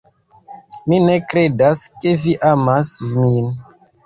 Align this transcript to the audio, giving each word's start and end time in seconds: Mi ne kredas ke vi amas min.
Mi 0.91 1.01
ne 1.03 1.17
kredas 1.33 1.83
ke 1.99 2.15
vi 2.25 2.35
amas 2.53 2.91
min. 3.21 3.55